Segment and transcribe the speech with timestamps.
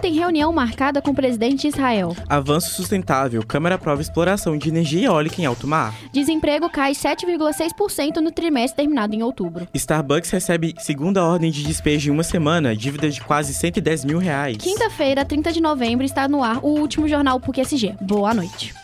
[0.00, 2.16] tem reunião marcada com o presidente de Israel.
[2.28, 3.44] Avanço sustentável.
[3.46, 5.94] Câmara aprova exploração de energia eólica em alto mar.
[6.12, 9.68] Desemprego cai 7,6% no trimestre terminado em outubro.
[9.74, 14.56] Starbucks recebe segunda ordem de despejo em uma semana, dívida de quase 110 mil reais.
[14.56, 17.94] Quinta-feira, 30 de novembro, está no ar o último jornal PUC SG.
[18.00, 18.79] Boa noite.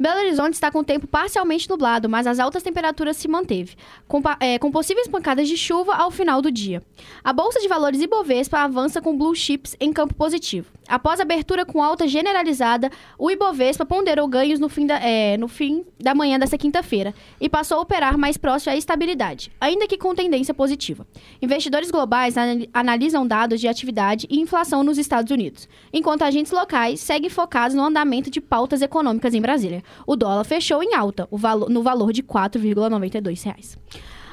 [0.00, 3.74] Belo Horizonte está com o tempo parcialmente nublado, mas as altas temperaturas se manteve,
[4.06, 6.80] com, é, com, possíveis pancadas de chuva ao final do dia.
[7.24, 10.70] A Bolsa de Valores Ibovespa avança com blue chips em campo positivo.
[10.86, 15.84] Após abertura com alta generalizada, o Ibovespa ponderou ganhos no fim da, é, no fim
[15.98, 20.14] da manhã desta quinta-feira e passou a operar mais próximo à estabilidade, ainda que com
[20.14, 21.06] tendência positiva.
[21.42, 22.36] Investidores globais
[22.72, 27.82] analisam dados de atividade e inflação nos Estados Unidos, enquanto agentes locais seguem focados no
[27.82, 32.20] andamento de pautas econômicas em Brasília o dólar fechou em alta, valo, no valor de
[32.20, 33.76] R$ 4,92.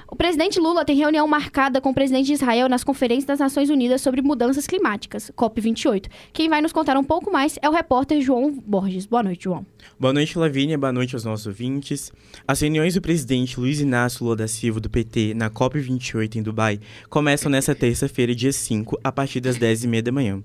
[0.08, 3.72] O presidente Lula tem reunião marcada com o presidente de Israel nas conferências das Nações
[3.72, 6.06] Unidas sobre mudanças climáticas, COP28.
[6.32, 9.08] Quem vai nos contar um pouco mais é o repórter João Borges.
[9.08, 9.66] Boa noite, João.
[10.00, 10.78] Boa noite, Lavínia.
[10.78, 12.12] Boa noite aos nossos ouvintes.
[12.48, 16.80] As reuniões do presidente Luiz Inácio Lula da Silva, do PT, na COP28 em Dubai,
[17.10, 20.44] começam nesta terça-feira, dia 5, a partir das 10h30 da manhã.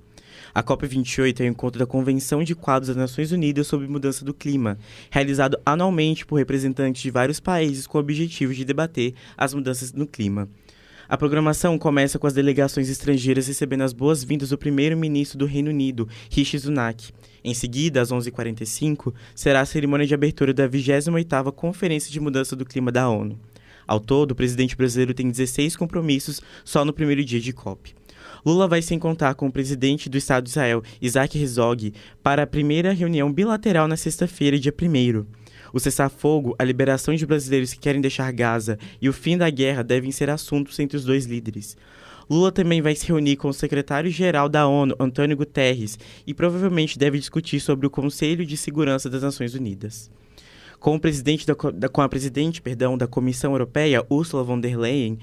[0.53, 4.35] A COP28 é o encontro da Convenção de Quadros das Nações Unidas sobre Mudança do
[4.35, 4.77] Clima,
[5.09, 10.09] realizado anualmente por representantes de vários países com o objetivo de debater as mudanças no
[10.09, 10.49] clima.
[11.09, 16.09] A programação começa com as delegações estrangeiras recebendo as boas-vindas do primeiro-ministro do Reino Unido,
[16.29, 17.13] Rishi Sunak.
[17.45, 22.65] Em seguida, às 11h45, será a cerimônia de abertura da 28ª Conferência de Mudança do
[22.65, 23.39] Clima da ONU.
[23.87, 28.00] Ao todo, o presidente brasileiro tem 16 compromissos só no primeiro dia de COP.
[28.45, 32.47] Lula vai se encontrar com o presidente do Estado de Israel, Isaac Herzog, para a
[32.47, 35.41] primeira reunião bilateral na sexta-feira, dia 1
[35.73, 39.83] o cessar-fogo, a liberação de brasileiros que querem deixar Gaza e o fim da guerra
[39.83, 41.77] devem ser assuntos entre os dois líderes.
[42.29, 47.19] Lula também vai se reunir com o secretário-geral da ONU, Antônio Guterres, e provavelmente deve
[47.19, 50.11] discutir sobre o Conselho de Segurança das Nações Unidas.
[50.79, 55.19] Com, o presidente da, com a presidente perdão, da Comissão Europeia, Ursula von der Leyen,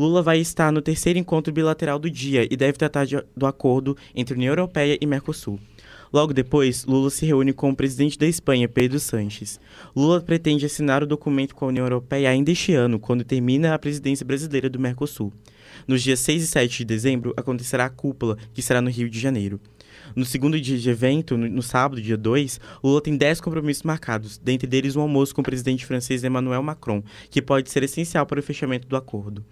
[0.00, 3.94] Lula vai estar no terceiro encontro bilateral do dia e deve tratar de, do acordo
[4.14, 5.60] entre União Europeia e Mercosul.
[6.10, 9.60] Logo depois, Lula se reúne com o presidente da Espanha, Pedro Sanches.
[9.94, 13.78] Lula pretende assinar o documento com a União Europeia ainda este ano, quando termina a
[13.78, 15.34] presidência brasileira do Mercosul.
[15.86, 19.20] Nos dias 6 e 7 de dezembro, acontecerá a cúpula, que será no Rio de
[19.20, 19.60] Janeiro.
[20.16, 24.38] No segundo dia de evento, no, no sábado, dia 2, Lula tem 10 compromissos marcados,
[24.38, 28.40] dentre deles um almoço com o presidente francês Emmanuel Macron, que pode ser essencial para
[28.40, 29.44] o fechamento do acordo.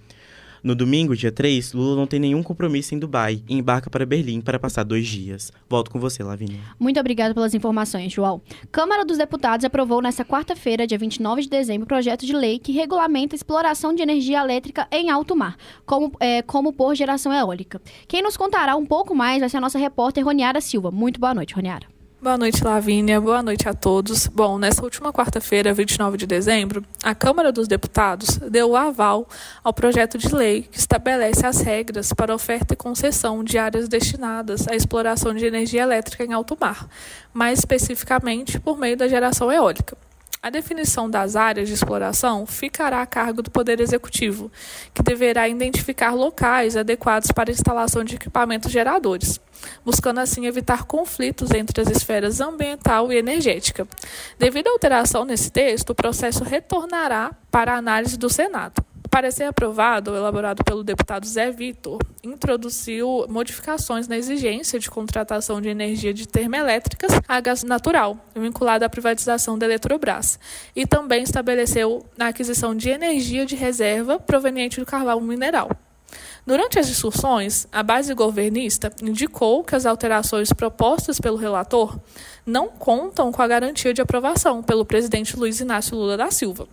[0.63, 4.41] No domingo, dia 3, Lula não tem nenhum compromisso em Dubai e embarca para Berlim
[4.41, 5.53] para passar dois dias.
[5.69, 6.61] Volto com você, Lavínia.
[6.79, 8.41] Muito obrigada pelas informações, João.
[8.71, 12.73] Câmara dos Deputados aprovou nesta quarta-feira, dia 29 de dezembro, o projeto de lei que
[12.73, 17.81] regulamenta a exploração de energia elétrica em alto mar, como, é, como por geração eólica.
[18.07, 20.91] Quem nos contará um pouco mais vai ser a nossa repórter Roniara Silva.
[20.91, 21.98] Muito boa noite, Roniara.
[22.21, 23.21] Boa noite, Lavínia.
[23.21, 24.27] Boa noite a todos.
[24.27, 29.29] Bom, nessa última quarta-feira, 29 de dezembro, a Câmara dos Deputados deu o aval
[29.63, 34.67] ao projeto de lei que estabelece as regras para oferta e concessão de áreas destinadas
[34.67, 36.89] à exploração de energia elétrica em alto mar,
[37.33, 39.97] mais especificamente por meio da geração eólica.
[40.41, 44.51] A definição das áreas de exploração ficará a cargo do Poder Executivo,
[44.95, 49.41] que deverá identificar locais adequados para a instalação de equipamentos geradores,
[49.85, 53.87] buscando assim evitar conflitos entre as esferas ambiental e energética.
[54.39, 58.88] Devido à alteração nesse texto, o processo retornará para a análise do Senado.
[59.09, 65.71] O parecer aprovado, elaborado pelo deputado Zé Vitor, introduziu modificações na exigência de contratação de
[65.71, 70.39] energia de termoelétricas a gás natural, vinculada à privatização da Eletrobras,
[70.77, 75.71] e também estabeleceu a aquisição de energia de reserva proveniente do carvão mineral.
[76.47, 81.99] Durante as discussões, a base governista indicou que as alterações propostas pelo relator
[82.45, 86.69] não contam com a garantia de aprovação pelo presidente Luiz Inácio Lula da Silva.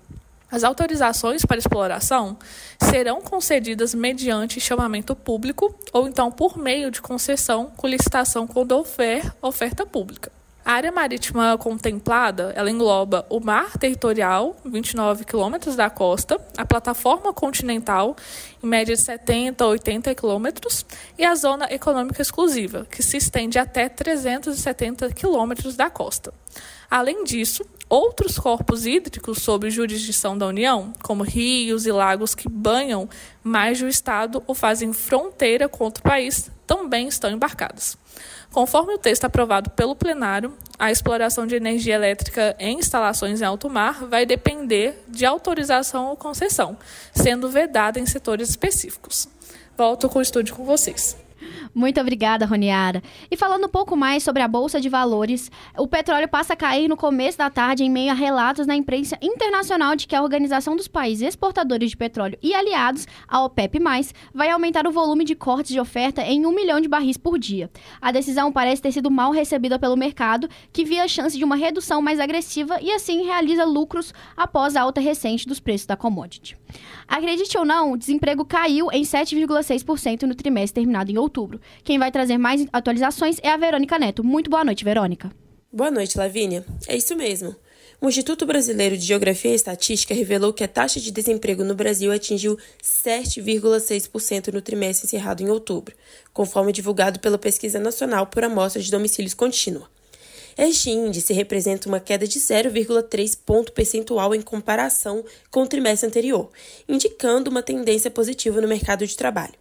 [0.51, 2.37] As autorizações para exploração
[2.79, 9.33] serão concedidas mediante chamamento público ou então por meio de concessão com licitação quando houver
[9.41, 10.31] oferta pública.
[10.65, 17.31] A área marítima contemplada, ela engloba o mar territorial, 29 quilômetros da costa, a plataforma
[17.31, 18.15] continental,
[18.63, 20.83] em média de 70 a 80 quilômetros,
[21.19, 26.33] e a zona econômica exclusiva, que se estende até 370 quilômetros da costa.
[26.89, 33.09] Além disso, outros corpos hídricos sob jurisdição da União, como rios e lagos que banham
[33.43, 37.97] mais um estado ou fazem fronteira com outro país, também estão embarcados.
[38.51, 43.69] Conforme o texto aprovado pelo plenário, a exploração de energia elétrica em instalações em alto
[43.69, 46.77] mar vai depender de autorização ou concessão,
[47.13, 49.27] sendo vedada em setores específicos.
[49.77, 51.24] Volto com o estúdio com vocês.
[51.75, 53.03] Muito obrigada, Roniara.
[53.29, 56.87] E falando um pouco mais sobre a Bolsa de Valores, o petróleo passa a cair
[56.87, 60.77] no começo da tarde em meio a relatos na imprensa internacional de que a Organização
[60.77, 63.81] dos Países Exportadores de Petróleo e aliados, a OPEP+,
[64.33, 67.69] vai aumentar o volume de cortes de oferta em um milhão de barris por dia.
[68.01, 71.57] A decisão parece ter sido mal recebida pelo mercado, que via a chance de uma
[71.57, 76.57] redução mais agressiva e assim realiza lucros após a alta recente dos preços da commodity.
[77.05, 81.59] Acredite ou não, o desemprego caiu em 7,6% no trimestre terminado em outubro.
[81.83, 84.23] Quem vai trazer mais atualizações é a Verônica Neto.
[84.23, 85.31] Muito boa noite, Verônica.
[85.71, 86.65] Boa noite, Lavínia.
[86.87, 87.55] É isso mesmo.
[88.01, 92.11] O Instituto Brasileiro de Geografia e Estatística revelou que a taxa de desemprego no Brasil
[92.11, 95.95] atingiu 7,6% no trimestre encerrado em outubro,
[96.33, 99.89] conforme divulgado pela Pesquisa Nacional por Amostra de Domicílios Contínua.
[100.57, 106.49] Este índice representa uma queda de 0,3 ponto percentual em comparação com o trimestre anterior,
[106.87, 109.53] indicando uma tendência positiva no mercado de trabalho.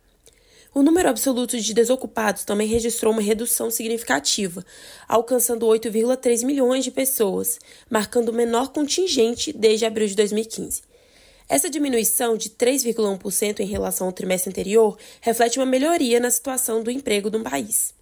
[0.75, 4.67] O número absoluto de desocupados também registrou uma redução significativa,
[5.07, 10.83] alcançando 8,3 milhões de pessoas, marcando o menor contingente desde abril de 2015.
[11.49, 16.91] Essa diminuição de 3,1% em relação ao trimestre anterior reflete uma melhoria na situação do
[16.91, 17.95] emprego no país.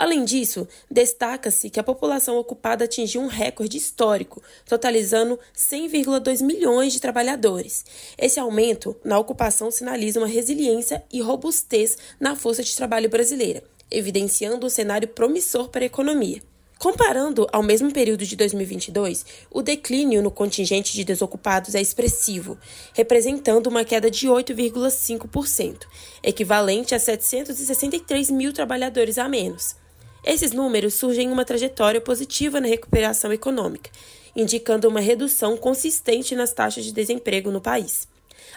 [0.00, 7.00] Além disso, destaca-se que a população ocupada atingiu um recorde histórico, totalizando 100,2 milhões de
[7.00, 7.84] trabalhadores.
[8.16, 14.66] Esse aumento na ocupação sinaliza uma resiliência e robustez na força de trabalho brasileira, evidenciando
[14.66, 16.40] um cenário promissor para a economia.
[16.78, 22.56] Comparando ao mesmo período de 2022, o declínio no contingente de desocupados é expressivo,
[22.94, 25.82] representando uma queda de 8,5%,
[26.22, 29.78] equivalente a 763 mil trabalhadores a menos.
[30.24, 33.90] Esses números surgem em uma trajetória positiva na recuperação econômica,
[34.36, 38.06] indicando uma redução consistente nas taxas de desemprego no país.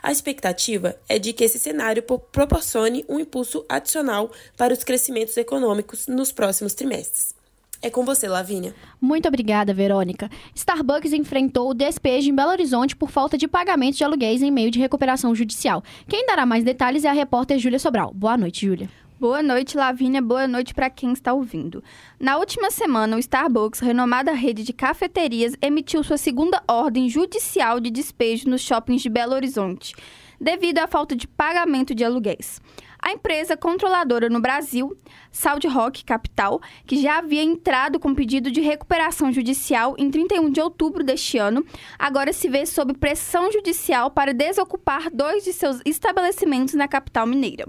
[0.02, 6.08] A expectativa é de que esse cenário proporcione um impulso adicional para os crescimentos econômicos
[6.08, 7.34] nos próximos trimestres.
[7.82, 8.74] É com você, Lavínia.
[9.00, 10.30] Muito obrigada, Verônica.
[10.56, 14.72] Starbucks enfrentou o despejo em Belo Horizonte por falta de pagamento de aluguéis em meio
[14.72, 15.84] de recuperação judicial.
[16.08, 18.14] Quem dará mais detalhes é a repórter Júlia Sobral.
[18.14, 18.90] Boa noite, Júlia.
[19.24, 20.22] Boa noite, Lavínia.
[20.22, 21.82] Boa noite para quem está ouvindo.
[22.20, 27.90] Na última semana, o Starbucks, renomada rede de cafeterias, emitiu sua segunda ordem judicial de
[27.90, 29.96] despejo nos shoppings de Belo Horizonte,
[30.42, 32.60] devido à falta de pagamento de aluguéis.
[33.06, 34.96] A empresa controladora no Brasil,
[35.30, 40.62] Saudi Rock Capital, que já havia entrado com pedido de recuperação judicial em 31 de
[40.62, 41.66] outubro deste ano,
[42.00, 47.66] agora se vê sob pressão judicial para desocupar dois de seus estabelecimentos na capital mineira.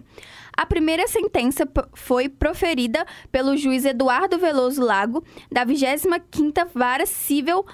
[0.56, 7.64] A primeira sentença foi proferida pelo juiz Eduardo Veloso Lago, da 25ª Vara Civil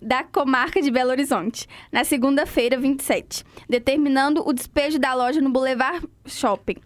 [0.00, 6.06] da comarca de Belo Horizonte, na segunda-feira, 27, determinando o despejo da loja no Boulevard
[6.26, 6.76] Shopping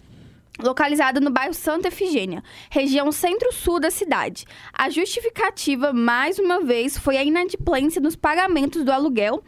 [0.61, 4.45] localizada no bairro Santa Efigênia, região centro-sul da cidade.
[4.73, 9.43] A justificativa, mais uma vez, foi a inadimplência nos pagamentos do aluguel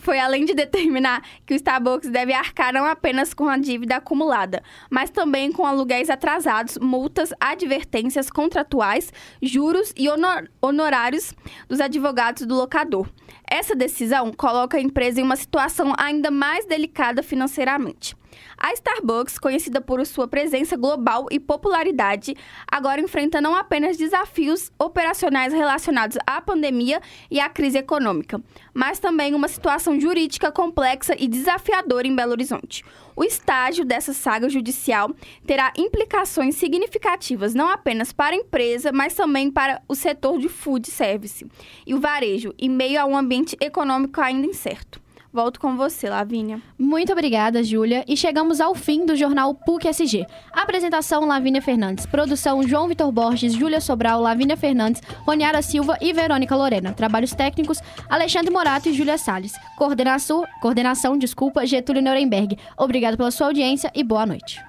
[0.00, 4.62] foi além de determinar que o Starbucks deve arcar não apenas com a dívida acumulada,
[4.90, 11.34] mas também com aluguéis atrasados, multas, advertências contratuais, juros e honor honorários
[11.68, 13.06] dos advogados do locador.
[13.50, 18.14] Essa decisão coloca a empresa em uma situação ainda mais delicada financeiramente.
[18.58, 22.36] A Starbucks, conhecida por sua presença global e popularidade,
[22.70, 27.00] agora enfrenta não apenas desafios operacionais relacionados à pandemia
[27.30, 28.40] e à crise econômica,
[28.74, 32.84] mas também uma situação jurídica complexa e desafiadora em Belo Horizonte.
[33.18, 35.10] O estágio dessa saga judicial
[35.44, 40.88] terá implicações significativas não apenas para a empresa, mas também para o setor de food
[40.88, 41.44] service
[41.84, 45.00] e o varejo, em meio a um ambiente econômico ainda incerto.
[45.32, 46.60] Volto com você, Lavínia.
[46.78, 48.02] Muito obrigada, Júlia.
[48.08, 50.26] E chegamos ao fim do jornal PUC SG.
[50.52, 52.06] Apresentação: Lavínia Fernandes.
[52.06, 56.92] Produção: João Vitor Borges, Júlia Sobral, Lavínia Fernandes, Roniara Silva e Verônica Lorena.
[56.92, 59.52] Trabalhos técnicos: Alexandre Morato e Júlia Salles.
[59.76, 62.56] Coordenação, coordenação desculpa, Getúlio Nuremberg.
[62.76, 64.67] Obrigado pela sua audiência e boa noite.